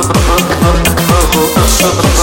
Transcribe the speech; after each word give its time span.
الصبر 0.00 0.16
الصبر 1.56 2.19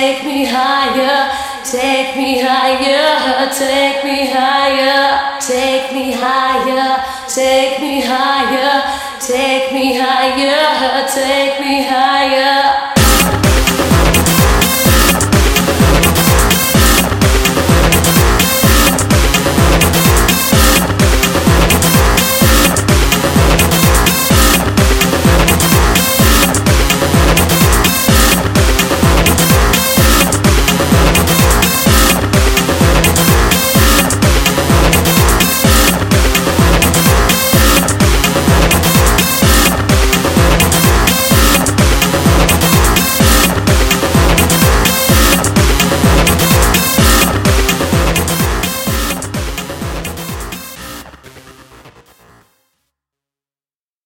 take 0.00 0.24
me 0.24 0.46
higher, 0.46 1.30
take 1.62 2.16
me 2.16 2.40
higher, 2.40 3.50
take 3.52 4.02
me 4.02 4.30
higher, 4.30 5.38
take 5.38 5.92
me 5.92 6.12
higher, 6.12 7.04
take 7.28 7.80
me 7.82 8.00
higher, 8.00 8.72
take 9.20 9.70
me 9.74 9.98
higher, 9.98 11.06
take 11.06 11.60
me 11.60 11.82
higher. 11.82 12.89